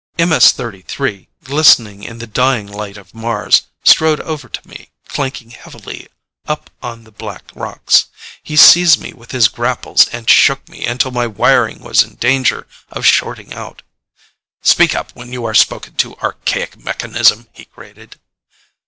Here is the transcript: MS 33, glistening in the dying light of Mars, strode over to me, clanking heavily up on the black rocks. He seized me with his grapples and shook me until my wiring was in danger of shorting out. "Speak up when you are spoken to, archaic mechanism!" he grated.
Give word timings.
MS 0.17 0.51
33, 0.53 1.27
glistening 1.43 2.01
in 2.01 2.17
the 2.17 2.25
dying 2.25 2.65
light 2.65 2.97
of 2.97 3.13
Mars, 3.13 3.67
strode 3.83 4.19
over 4.21 4.49
to 4.49 4.67
me, 4.67 4.89
clanking 5.07 5.51
heavily 5.51 6.07
up 6.47 6.71
on 6.81 7.03
the 7.03 7.11
black 7.11 7.51
rocks. 7.53 8.05
He 8.41 8.55
seized 8.55 8.99
me 8.99 9.13
with 9.13 9.29
his 9.29 9.47
grapples 9.47 10.07
and 10.07 10.27
shook 10.27 10.67
me 10.67 10.87
until 10.87 11.11
my 11.11 11.27
wiring 11.27 11.83
was 11.83 12.01
in 12.01 12.15
danger 12.15 12.65
of 12.89 13.05
shorting 13.05 13.53
out. 13.53 13.83
"Speak 14.63 14.95
up 14.95 15.11
when 15.15 15.31
you 15.31 15.45
are 15.45 15.53
spoken 15.53 15.93
to, 15.97 16.15
archaic 16.15 16.77
mechanism!" 16.83 17.47
he 17.53 17.65
grated. 17.65 18.19